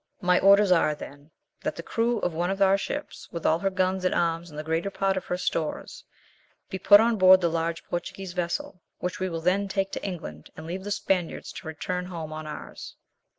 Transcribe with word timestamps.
My 0.21 0.39
orders 0.39 0.71
are, 0.71 0.95
then, 0.95 1.29
that 1.61 1.75
the 1.75 1.83
crew 1.83 2.17
of 2.21 2.33
one 2.33 2.49
of 2.49 2.59
our 2.59 2.75
ships, 2.75 3.29
with 3.31 3.45
all 3.45 3.59
her 3.59 3.69
guns 3.69 4.03
and 4.03 4.15
arms 4.15 4.49
and 4.49 4.57
the 4.57 4.63
greater 4.63 4.89
part 4.89 5.15
of 5.15 5.25
her 5.25 5.37
stores, 5.37 6.03
be 6.71 6.79
put 6.79 6.99
on 6.99 7.17
board 7.17 7.39
the 7.39 7.49
large 7.51 7.85
Portuguese 7.85 8.33
vessel, 8.33 8.81
which 8.97 9.19
we 9.19 9.29
will 9.29 9.41
then 9.41 9.67
take 9.67 9.91
to 9.91 10.03
England, 10.03 10.49
and 10.57 10.65
leave 10.65 10.85
the 10.85 10.89
Spaniards 10.89 11.51
to 11.53 11.67
return 11.67 12.05
home 12.05 12.33
on 12.33 12.47
ours." 12.47 12.95